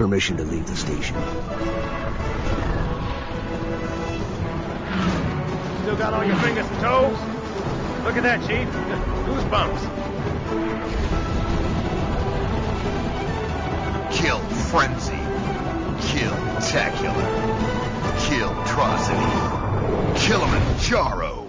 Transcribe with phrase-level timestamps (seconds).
[0.00, 1.14] permission to leave the station.
[5.82, 7.18] Still got all your fingers and toes?
[8.04, 8.66] Look at that, Chief.
[9.26, 9.82] Goosebumps.
[14.10, 14.38] Kill
[14.70, 15.20] Frenzy.
[16.08, 16.32] Kill
[16.70, 17.28] Tacular.
[18.26, 20.16] Kill Trocity.
[20.16, 21.39] Kilimanjaro.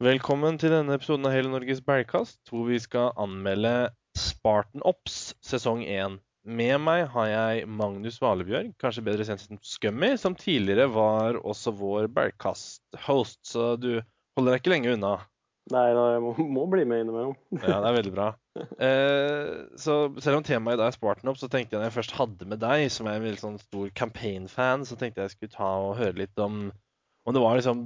[0.00, 5.82] Velkommen til denne episoden av Hele Norges bergkast, hvor vi skal anmelde Spartan Ops sesong
[5.84, 6.14] 1.
[6.48, 11.74] Med meg har jeg Magnus Valebjørg, kanskje bedre kjent som Scummy, som tidligere var også
[11.76, 13.90] vår bergkast-host, så du
[14.38, 15.14] holder deg ikke lenge unna.
[15.68, 17.36] Nei, da, jeg må, må bli med innimellom.
[17.60, 18.32] Ja, det er veldig bra.
[18.56, 22.00] Eh, så selv om temaet i dag er Spartan Ops, så tenkte jeg når jeg
[22.00, 25.36] først hadde med deg, som er en veldig sånn stor campaign-fan, så tenkte jeg jeg
[25.36, 26.70] skulle ta og høre litt om
[27.28, 27.80] om det var liksom,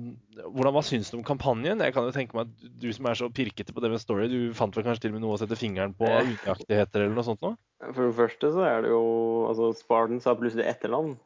[0.47, 1.83] hvordan, Hva syns du om kampanjen?
[1.83, 4.29] Jeg kan jo tenke meg at Du som er så pirkete på det med story,
[4.30, 6.06] du fant vel kanskje til og med noe å sette fingeren på?
[6.06, 7.58] Unøyaktigheter eller noe sånt noe?
[7.91, 9.05] For det første så er det jo
[9.50, 11.17] altså Spartans har plutselig etternavn.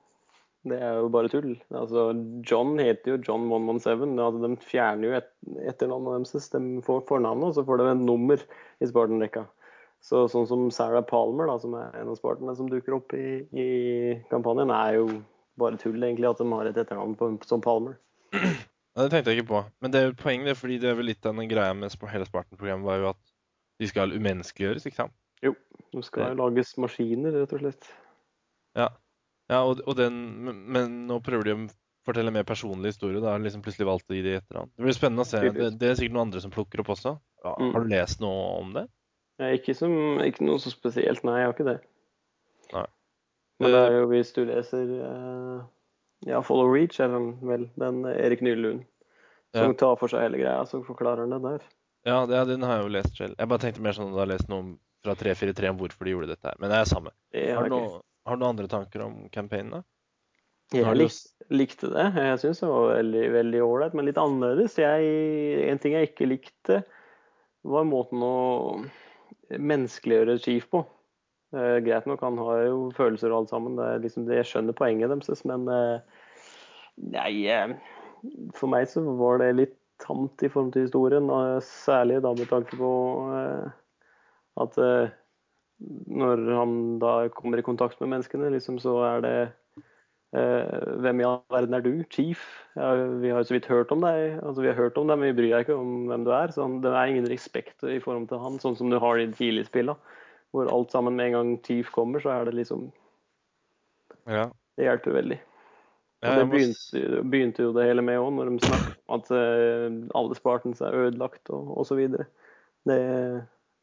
[0.69, 1.53] Det er jo bare tull.
[1.71, 2.09] Altså,
[2.49, 4.17] John heter jo John 117.
[4.19, 5.31] Altså, de fjerner jo et,
[5.71, 6.51] etternavnet deres.
[6.51, 9.47] De får fornavnet, og så får de et nummer i Spartan-rekka.
[10.05, 13.45] Så sånn som Sarah Palmer, da, som er en av Spartane som dukker opp i,
[13.51, 13.69] i
[14.33, 15.07] kampanjen, er jo
[15.59, 17.97] bare tull, egentlig, at de har et etternavn på, som Palmer.
[18.33, 19.63] Ja, det tenkte jeg ikke på.
[19.79, 21.75] Men det er jo et poeng, det, fordi det er vel litt av den greia
[21.77, 23.21] med hele Spartan-programmet var jo at
[23.79, 25.15] de skal umenneskeliggjøres, ikke sant?
[25.45, 25.53] Jo,
[25.95, 27.91] de skal jo lages maskiner, rett og slett.
[28.79, 28.89] Ja,
[29.53, 30.19] ja og, og den,
[30.67, 31.61] men nå prøver de å
[32.09, 33.23] fortelle mer personlig historie.
[33.23, 34.75] Da har liksom plutselig valgt å gi det etternavn.
[34.75, 35.45] Det blir spennende å se.
[35.47, 37.15] Det, det, er sikkert noen andre som plukker opp også.
[37.45, 37.73] Ja, mm.
[37.75, 38.89] Har du lest noe om det?
[39.39, 41.39] Ja, ikke, som, ikke noe så spesielt, nei.
[41.39, 41.79] Jeg har ikke det.
[42.75, 42.87] Nei.
[43.63, 45.61] Men det er jo hvis du leser uh,
[46.27, 48.85] ja, Follow Reach, er den vel, den Erik Nylund,
[49.55, 49.79] som ja.
[49.79, 51.69] tar for seg hele greia, som forklarer den det der.
[52.09, 53.37] Ja, det, den har jeg jo lest selv.
[53.39, 56.15] Jeg bare tenkte mer sånn at du har lest noe fra 343 om hvorfor de
[56.15, 56.59] gjorde dette her.
[56.63, 57.15] Men det er samme.
[57.35, 59.85] har, du noe, har, du noen andre tanker om campaignen, da?
[60.75, 61.15] Jeg lik,
[61.49, 62.07] likte det.
[62.19, 64.77] Jeg syns det var veldig veldig ålreit, men litt annerledes.
[64.77, 65.13] Jeg,
[65.65, 66.83] en ting jeg ikke likte,
[67.65, 68.35] var måten å
[69.49, 70.83] menneskeliggjøre Chief på.
[71.49, 73.79] Uh, greit nok, han har jo følelser og alt sammen.
[73.79, 76.27] Det er liksom jeg skjønner poenget deres, men uh,
[77.15, 77.73] nei uh,
[78.59, 81.31] For meg så var det litt tamt i form til historien.
[81.65, 82.91] Særlig da med tanke på
[84.59, 84.77] at
[86.19, 89.35] når han da kommer i kontakt med menneskene, liksom, så er det
[91.03, 91.91] hvem i all verden er du?
[92.15, 92.45] Chief?
[92.79, 92.93] Ja,
[93.23, 94.39] vi har jo så vidt hørt om deg.
[94.39, 96.55] Altså, vi har hørt om deg, men vi bryr deg ikke om hvem du er.
[96.55, 99.39] Så det er ingen respekt i forhold til han, sånn som du har i de
[99.39, 99.99] tidlige spillene
[100.55, 102.89] hvor alt sammen med en gang Thief kommer, så er det liksom
[104.29, 104.49] ja.
[104.77, 105.39] Det hjelper veldig.
[106.21, 109.99] Ja, det begynte, begynte, jo det hele med òg, når de snakket om at uh,
[110.19, 112.01] alle Spartans er ødelagt og osv.
[112.89, 112.99] Det,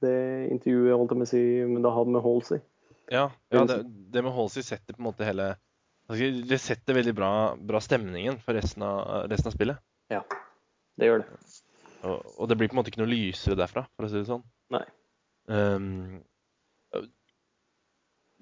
[0.04, 0.18] det
[0.52, 2.60] intervjuet holdt jeg med å si, men da hadde med Halsey.
[3.12, 3.80] Ja, ja det,
[4.12, 5.52] det, med Halsey setter på en måte hele
[6.10, 9.82] Det setter veldig bra, bra stemningen for resten av, resten av, spillet.
[10.12, 10.22] Ja,
[11.00, 11.42] det gjør det.
[12.06, 14.28] Og, og, det blir på en måte ikke noe lysere derfra, for å si det
[14.28, 14.44] sånn.
[14.76, 14.84] Nei.
[15.48, 16.20] Um,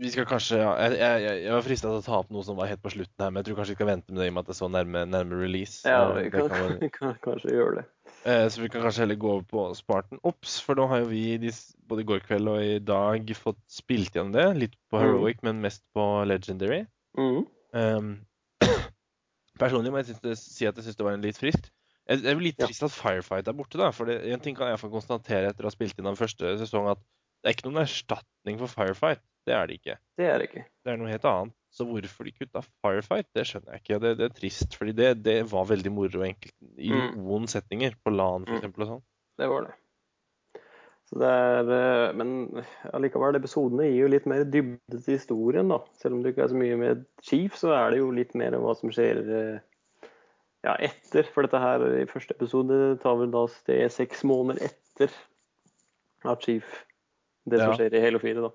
[0.01, 2.57] vi skal kanskje, ja, jeg, jeg, jeg, var frista til å ta opp noe som
[2.57, 4.31] var helt på slutten her, men jeg tror kanskje vi skal vente med det i
[4.31, 5.75] og med at det er så nærme, nærme release.
[5.85, 7.83] Ja, vi kan, kan, vi kan kanskje gjøre det.
[8.23, 11.11] Eh, så vi kan kanskje heller gå over på Spartan Ops, for nå har jo
[11.11, 11.51] vi
[11.89, 14.47] både i går kveld og i dag fått spilt gjennom det.
[14.63, 15.03] Litt på mm.
[15.03, 15.47] Heroic, mm.
[15.49, 16.83] men mest på Legendary.
[17.19, 17.43] Mm.
[17.77, 18.13] Um,
[19.61, 21.67] personlig må jeg si at jeg syns det var en litt frist
[22.09, 22.89] Jeg blir litt trist ja.
[22.89, 23.91] at Firefight er borte, da.
[23.93, 26.55] For det, en ting kan jeg få konstatere etter å ha spilt inn den første
[26.63, 27.03] sesongen, at
[27.43, 29.21] det er ikke noen erstatning for Firefight.
[29.43, 29.97] Det er det ikke.
[30.17, 30.65] Det er det ikke.
[30.83, 31.55] Det er noe helt annet.
[31.73, 33.99] Så hvorfor de kutta Firefight, det skjønner jeg ikke.
[34.03, 37.15] Det, det er trist, fordi det, det, var veldig moro enkelt i mm.
[37.17, 37.97] noen setninger.
[38.03, 38.67] På LAN f.eks.
[38.67, 38.75] Mm.
[38.77, 39.01] og sånn.
[39.41, 39.73] Det var det.
[41.09, 42.29] Så det er, eh, men
[42.93, 45.73] allikevel, episodene gir jo litt mer dybde til historien.
[45.73, 45.81] da.
[45.99, 48.55] Selv om det ikke er så mye med Chief, så er det jo litt mer
[48.57, 50.07] om hva som skjer eh,
[50.63, 51.27] ja, etter.
[51.33, 55.13] For dette her i første episode tar vel da sted seks måneder etter
[56.23, 56.83] at Chief
[57.43, 57.79] Det som ja.
[57.81, 58.53] skjer i Halo 4, da.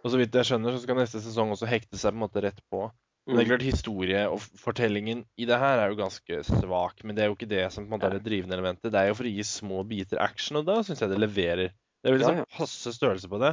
[0.00, 2.42] Og så vidt jeg skjønner, så skal neste sesong også hekte seg på en måte
[2.44, 2.86] rett på.
[3.26, 3.50] Men det er mm.
[3.52, 7.02] klart, historie og fortellingen i det her er jo ganske svak.
[7.04, 8.90] Men det er jo ikke det som på en måte er det drivende elementet.
[8.90, 11.74] Det er jo for å gi små biter action, og da syns jeg det leverer.
[12.00, 13.52] Det er jo liksom passe størrelse på det.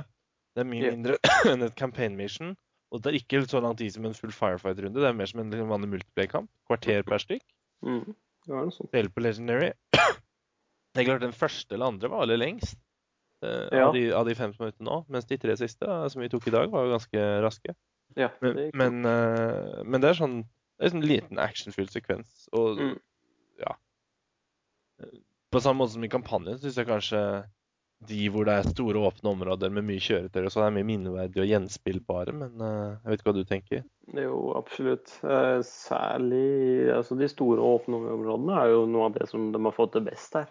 [0.56, 1.20] Det er mye mindre
[1.52, 2.56] enn et campaign mission.
[2.96, 4.96] Og det er ikke så lang tid som en full firefight-runde.
[4.96, 6.50] Det er mer som en liksom vanlig multiplayer-kamp.
[6.72, 7.44] Kvarter per stykk.
[7.84, 8.16] Mm.
[8.48, 9.74] Ja, Spiller på Legendary.
[10.96, 12.80] Det er klart, den første eller andre var aller lengst.
[13.46, 13.88] Uh, ja.
[13.88, 15.02] av, de, av, de, fem som er ute nå.
[15.14, 17.76] Mens de tre siste som vi tok i dag, var jo ganske raske.
[18.18, 20.40] Ja, men, men, uh, men, det er sånn
[20.80, 22.48] Det er sånn liten actionfylt sekvens.
[22.56, 22.96] Og mm.
[23.62, 23.76] ja
[25.52, 27.22] på samme måte som i kampanjen syns jeg kanskje
[28.08, 31.42] de hvor det er store, åpne områder med mye kjøretøy og sånn, er mye minneverdig
[31.42, 32.36] og gjenspillbare.
[32.38, 33.80] Men eh, jeg vet ikke hva du tenker?
[34.22, 35.16] Jo, absolutt.
[35.26, 39.74] Eh, Særlig altså de store åpne områdene er jo noe av det som de har
[39.74, 40.46] fått det best her.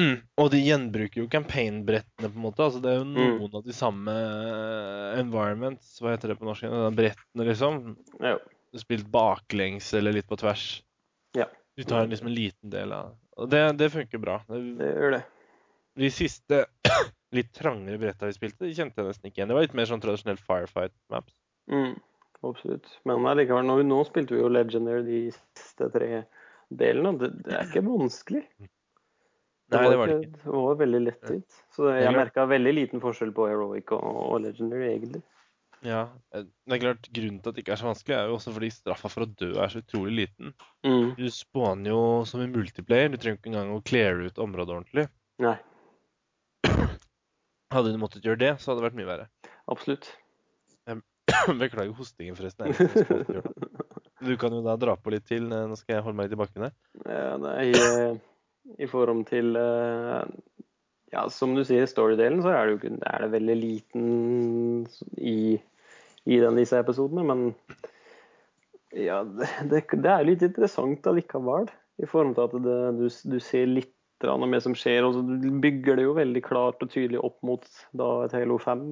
[0.00, 0.18] Mm.
[0.36, 2.60] Og de gjenbruker jo campaign-brettene, på en måte.
[2.66, 3.38] altså Det er jo Mm.
[3.40, 6.66] noen av de samme eh, environments, hva heter det på norsk?
[6.94, 7.96] Brettene, liksom.
[8.20, 8.36] Ja.
[8.76, 10.82] Spilt baklengs eller litt på tvers.
[11.34, 11.46] Ja.
[11.76, 14.38] Du tar liksom en liten del av Og det, det funker bra.
[14.48, 15.24] Det- Det gjør det.
[15.96, 16.64] De siste
[17.32, 19.48] litt trangere bretta vi spilte, de kjente jeg nesten ikke igjen.
[19.48, 21.32] Det var litt mer sånn tradisjonell firefight maps.
[21.70, 21.98] Mm,
[22.44, 22.86] absolutt.
[23.04, 26.24] Men allikevel, nå, nå spilte vi jo Legendary de siste tre
[26.70, 27.08] delene.
[27.14, 28.44] og Det, det er ikke vanskelig.
[29.72, 30.42] Nei, det var det ikke.
[30.44, 31.56] Det var veldig lettvint.
[31.74, 35.22] Så jeg merka veldig liten forskjell på Heroic og, og Legendary, egentlig.
[35.86, 36.04] Ja,
[36.34, 38.52] eh, det er klart Grunnen til at det ikke er så vanskelig, er jo også
[38.54, 40.54] fordi straffa for å dø er så utrolig liten.
[40.86, 41.10] Mm.
[41.18, 43.10] Du spåner jo som en multiplayer.
[43.12, 45.06] Du trenger ikke engang å cleare ut området ordentlig.
[45.44, 45.56] Nei,
[47.74, 49.26] Hadde du måttet gjøre det, så hadde det vært mye verre.
[49.72, 50.08] absolutt.
[51.58, 52.70] Beklager hostingen, forresten.
[54.26, 55.44] Du kan jo da dra på litt til.
[55.52, 56.72] eh, Nå skal jeg holde meg litt i bakken her.
[57.04, 58.16] Ja, nei, eh,
[58.82, 60.22] I forhold til eh,
[61.14, 64.06] Ja, som du sier, storydelen, så er det jo er det veldig liten
[65.16, 65.56] i,
[66.26, 67.24] i den, disse episodene.
[67.24, 67.44] Men
[68.90, 71.70] ja, det, det, er litt interessant allikevel.
[72.02, 73.94] I forhold til at det, du, du ser litt
[74.26, 75.06] noe mer som skjer.
[75.06, 75.22] og så
[75.62, 77.64] bygger det jo veldig klart og tydelig opp mot
[77.96, 78.88] da, et Halo 5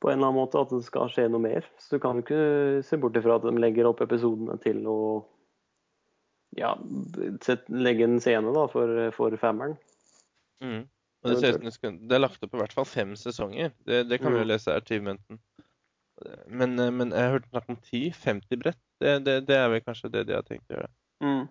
[0.00, 1.66] på en eller annen måte at det skal skje noe mer.
[1.76, 4.96] Så du kan jo ikke se bort ifra at de legger opp episodene til å
[6.56, 6.72] ja,
[7.68, 9.76] legge en scene da for, for femmeren.
[10.64, 10.88] Mm.
[11.22, 13.74] Det, ser ut som det, er lagt opp i hvert fall fem sesonger.
[13.84, 14.52] Det, det kan vi jo Mm.
[14.54, 15.40] lese i achievementen.
[16.46, 18.80] Men, eh, men jeg har hørt snakk om 10-50 brett.
[19.00, 20.90] Det, det, det er vel kanskje det de har tenkt å gjøre.
[21.24, 21.44] Mm.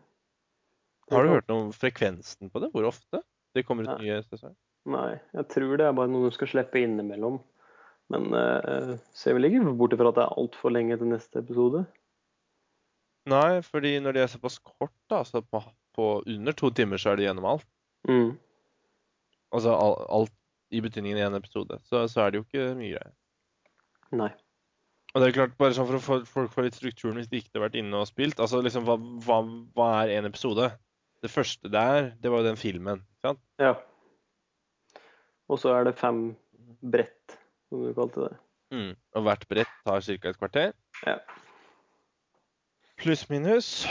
[1.10, 2.70] Har du hørt om frekvensen på det?
[2.74, 3.24] Hvor ofte
[3.58, 4.58] det kommer ut nye sesonger?
[4.90, 7.40] Nei, jeg tror det er bare noe du skal slippe innimellom.
[8.14, 11.84] Men uh, ser vel ikke bort ifra at det er altfor lenge til neste episode.
[13.30, 15.62] Nei, fordi når de er såpass kort, da, så på,
[15.98, 17.66] på under to timer, så er de gjennom alt.
[18.10, 18.34] Mm.
[19.56, 20.36] Altså al- alt
[20.74, 21.80] i betydningen i en episode.
[21.90, 23.14] Så, så er det jo ikke mye greier.
[24.20, 24.30] Nei.
[25.16, 27.40] Og det er klart, bare sånn for å få folk får litt strukturen hvis de
[27.42, 28.38] ikke har vært inne og spilt.
[28.42, 29.40] Altså liksom, hva, hva,
[29.78, 30.68] hva er en episode?
[31.26, 33.02] Det første der, det var jo den filmen.
[33.18, 33.42] ikke sant?
[33.60, 33.74] Ja.
[35.50, 36.28] Og så er det fem
[36.86, 37.38] brett,
[37.70, 38.38] som du kalte det.
[38.70, 38.92] Mm.
[39.18, 40.30] Og hvert brett tar ca.
[40.30, 40.76] et kvarter.
[41.10, 41.18] Ja.
[43.00, 43.86] Pluss-minus.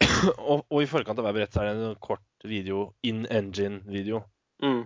[0.50, 4.22] og, og i forkant av hver brett er det en kort video, in engine-video.
[4.64, 4.84] Mm.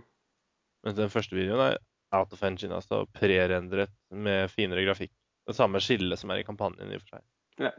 [0.87, 1.79] Mens den første videoen er
[2.17, 5.13] out of engine, altså prerendret med finere grafikk.
[5.49, 7.27] Det samme skillet som er i kampanjen, i og for seg.
[7.69, 7.73] Ja.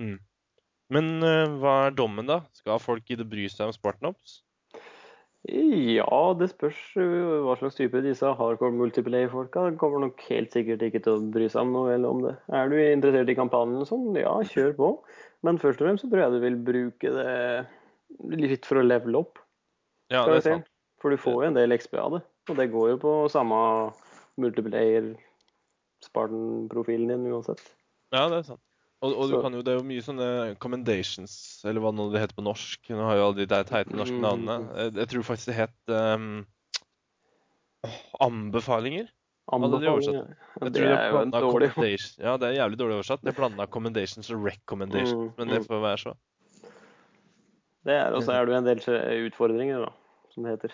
[0.00, 0.18] Mm.
[0.92, 2.42] Men uh, hva er dommen, da?
[2.56, 4.40] Skal folk gidde bry seg om Spartan Ops?
[5.46, 9.68] Ja, det spørs uh, hva slags type disse hardcore multiplayer-folka.
[9.78, 12.34] Kommer nok helt sikkert ikke til å bry seg om noe eller om det.
[12.50, 14.90] Er du interessert i kampanjen og sånn, ja, kjør på.
[15.46, 19.22] Men først og fremst så tror jeg du vil bruke det litt for å levele
[19.22, 19.38] opp.
[20.10, 20.72] Ja, det er sant.
[21.02, 22.22] For du får jo en del XP av det.
[22.50, 23.58] Og det går jo på samme
[24.40, 25.12] multiplayer
[26.04, 27.62] Spartan-profilen din uansett.
[28.14, 28.65] Ja, det er sant.
[29.04, 30.28] Og, og du kan jo, det er jo mye sånne
[30.62, 31.34] commendations,
[31.68, 32.88] eller hva nå det heter på norsk.
[32.88, 34.86] Nå har jo alle de der teite norske navnene.
[34.96, 36.38] Jeg, tror faktisk det het um,
[38.24, 39.10] anbefalinger.
[39.52, 40.32] Anbefalinger.
[40.56, 41.68] Ja, det er jo en dårlig
[42.16, 43.22] Ja, det er jævlig dårlig oversatt.
[43.22, 45.68] Det er blanda commendations og recommendations, Mm, men det mm.
[45.68, 46.16] får være så.
[47.86, 50.72] Det er, Og så er det jo en del utfordringer, da, som det heter.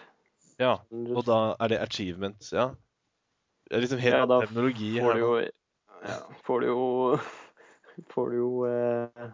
[0.62, 0.76] Ja,
[1.16, 2.70] og da er det achievements, ja.
[3.66, 4.94] Det er liksom helt Ja, da teknologi.
[5.00, 5.34] får du jo
[6.02, 7.18] ja, får du jo,
[8.12, 9.30] får du jo eh,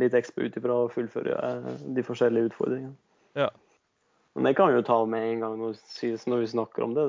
[0.00, 2.96] litt ekspo ut ifra å fullføre eh, de forskjellige utfordringene.
[3.38, 3.50] Ja.
[4.34, 5.76] Men det kan vi jo ta med en gang når,
[6.30, 7.06] når vi snakker om det.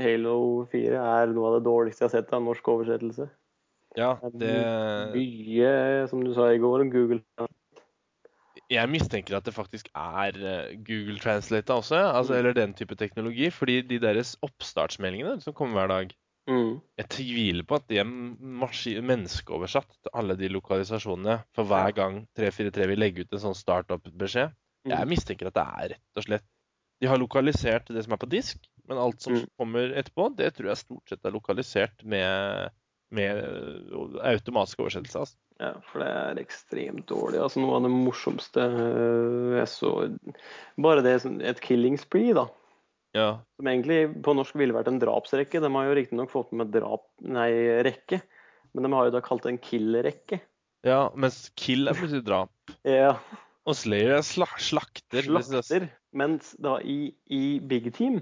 [0.00, 0.36] Halo
[0.72, 3.28] 4 er noe av det dårligste jeg har sett av norsk oversettelse.
[3.98, 4.54] Ja, det
[5.12, 5.72] Mye,
[6.08, 7.20] som du sa i går, om Google.
[8.72, 12.38] Jeg mistenker at det faktisk er eh, Google Translate også, altså, Mm.
[12.38, 13.50] eller den type teknologi.
[13.50, 16.14] Fordi de deres oppstartsmeldingene som kommer hver dag
[16.50, 16.80] Mm.
[16.98, 18.08] Jeg tviler på at de er
[19.12, 24.54] menneskeoversatt til alle de lokalisasjonene for hver gang 343 vil legge ut en sånn startup-beskjed.
[24.90, 26.48] Jeg mistenker at det er rett og slett
[27.02, 29.46] De har lokalisert det som er på disk, men alt som Mm.
[29.58, 32.70] kommer etterpå, det tror jeg stort sett er lokalisert med,
[33.10, 35.18] med eh, automatisk oversettelse.
[35.18, 35.36] Altså.
[35.58, 37.40] Ja, for det er ekstremt dårlig.
[37.42, 39.90] Altså Noe av det morsomste øh, jeg så
[40.78, 42.46] Bare det et killing spree, da.
[43.16, 43.42] Ja.
[43.60, 45.60] Som egentlig på norsk ville vært en drapsrekke.
[45.60, 47.50] De har jo riktignok fått med drap, nei,
[47.84, 48.22] rekke.
[48.72, 50.40] Men de har jo da kalt det en kill-rekke.
[50.88, 52.76] ja, mens kill er plutselig drap.
[52.88, 53.16] Ja.
[53.68, 55.28] Og Slayer er sla slakter.
[55.28, 55.90] slakter.
[56.16, 58.20] Mens da i, i Big Team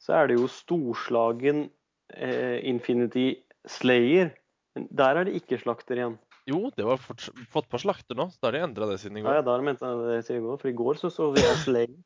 [0.00, 1.66] så er det jo storslagen
[2.14, 3.32] eh, Infinity
[3.68, 4.30] Slayer.
[4.76, 6.20] Men der er det ikke slakter igjen.
[6.48, 9.24] Jo, det var fått på slakter nå, så da har de endra det siden i
[9.24, 10.62] Ja, ja, da da de jeg det siden i går.
[10.62, 11.98] For i går så så vi Slayer.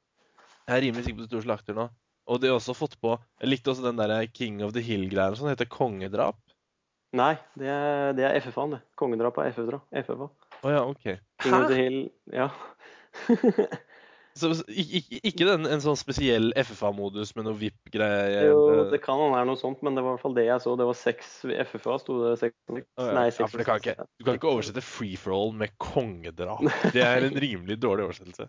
[0.65, 1.91] Jeg er rimelig sikker på det sto slakter nå.
[2.31, 5.37] Og de har også fått på Jeg likte også den der King of the Hill-greia
[5.37, 6.39] som heter kongedrap.
[7.15, 8.81] Nei, det er, det er FFA-en, det.
[8.99, 9.79] Kongedrap er FFA.
[10.03, 10.27] FFA.
[10.65, 11.05] Oh, ja, OK.
[11.45, 11.83] King of the Hæ?
[11.85, 11.99] Hill,
[12.33, 12.49] ja.
[14.35, 18.41] Så, ikke, ikke- den, en sånn spesiell FFA-modus med noe VIP-greie?
[18.49, 20.73] jo, det kan være noe sånt, men det var i hvert fall det jeg så.
[20.81, 21.29] Det var seks
[21.71, 22.57] FFA, sto det seks.
[22.67, 23.13] oh, ja.
[23.15, 26.67] Nei, ja, for kan ikke, du kan ikke oversette free for all med kongedrap.
[26.97, 28.49] Det er en rimelig dårlig oversettelse.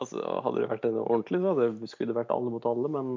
[0.00, 3.12] Altså, hadde det vært ordentlig, så hadde det, skulle det vært alle mot alle, men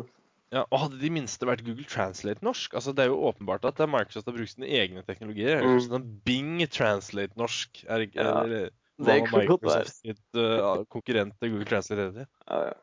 [0.54, 2.76] Ja, og hadde de minste vært Google Translate norsk?
[2.78, 5.64] Altså, Det er jo åpenbart at det Microsoft har brukt sine egne teknologier.
[5.66, 5.80] Mm.
[5.88, 9.88] Sånn Bing Translate norsk er ikke Ja, eller, det er kan godt være.
[9.88, 12.28] Microsoft sitt uh, konkurrent til Google Translate heter.
[12.48, 12.76] ja, ja.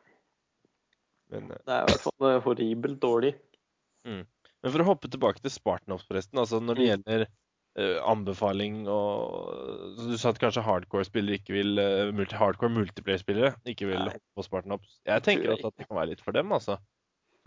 [1.31, 3.35] Men, uh, det er i hvert fall eh, horribelt dårlig.
[4.03, 4.25] men
[4.73, 6.41] for å hoppe tilbake til Spartanops, forresten.
[6.41, 6.89] altså Når det Mm.
[6.91, 7.31] gjelder eh,
[7.79, 14.01] anbefaling og Du sa at kanskje hardcore-spillere ikke vil eh, multi, Hardcore multiplayer-spillere ikke vil
[14.09, 14.15] Nei.
[14.35, 14.97] på Spartanops.
[15.07, 16.75] Jeg tenker også at det kan være litt for dem, altså.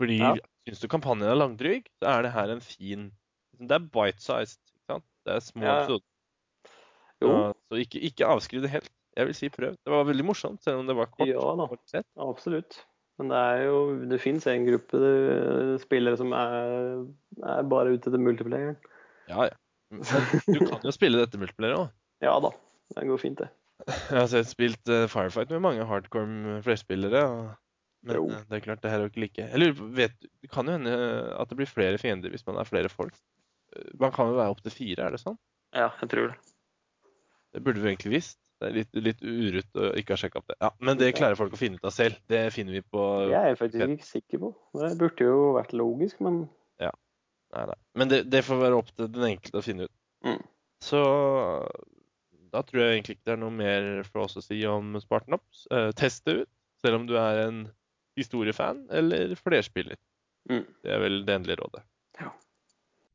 [0.01, 0.33] Fordi Ja.
[0.67, 3.11] syns du kampanjen er langdryg, så er det her en fin
[3.59, 4.57] Det er bite-sized.
[4.73, 5.03] ikke sant?
[5.25, 5.75] Det er små Ja.
[5.83, 7.53] episoder.
[7.71, 8.89] Så ikke, ikke avskriv det helt.
[9.15, 9.77] Jeg vil si prøv.
[9.85, 11.27] Det var veldig morsomt, selv om det var kort.
[11.29, 11.67] Ja da.
[11.71, 12.05] kort sett.
[12.19, 12.81] absolutt.
[13.17, 17.05] Men det er jo Det fins en gruppe eh, spillere som er,
[17.45, 18.75] er bare ute etter multiplayeren.
[19.29, 19.55] Ja, ja.
[20.01, 21.91] Du kan jo spille dette multiplayer òg.
[22.23, 22.51] Ja da,
[22.95, 23.49] det går fint, det.
[23.85, 27.23] Jeg har sett spilt eh, Firefight med mange hardcore flerspillere.
[27.27, 27.55] og-
[28.05, 28.25] Men Jo.
[28.29, 30.71] eh, det er klart, det her er jo ikke like på, vet, Det kan jo
[30.77, 33.13] hende eh, at det blir flere fiender hvis man er flere folk.
[33.99, 35.37] Man kan jo være opptil fire, er det sånn?
[35.75, 36.37] Ja, jeg tror det.
[37.53, 38.37] Det burde vi egentlig visst.
[38.61, 40.55] Det er litt, litt urutt å ikke ha sjekka opp det.
[40.61, 42.15] Ja, Men det klarer folk å finne ut av selv.
[42.31, 44.53] Det finner vi på Jeg er faktisk ikke sikker på.
[44.79, 46.45] Det burde jo vært logisk, men
[47.53, 47.77] Nei, nei.
[47.95, 49.95] Men det, det får være opp til den enkelte å finne ut.
[50.25, 50.41] Mm.
[50.83, 51.01] Så
[52.55, 55.37] da tror jeg egentlig ikke det er noe mer for oss å si om Spartan
[55.37, 55.65] Ops.
[55.71, 56.51] Eh, test det ut,
[56.83, 57.65] selv om du er en
[58.19, 59.99] historiefan eller flerspiller.
[60.49, 60.63] Mm.
[60.83, 61.83] Det er vel det endelige rådet.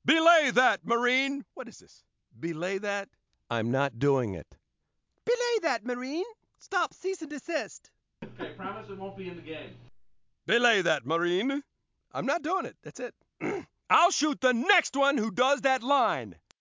[0.05, 1.45] Belay that, Marine!
[1.55, 2.05] What is this?
[2.39, 3.09] Belay that?
[3.51, 4.57] I'm not doing it.
[5.27, 6.25] Belay that, Marine.
[6.59, 7.91] Stop, cease and desist.
[8.23, 9.77] I promise it won't be in the game.
[10.47, 11.63] Belay that, Marine.
[12.15, 12.77] I'm not doing it.
[12.83, 13.15] That's it.
[13.91, 16.37] I'll shoot the next one who does that line.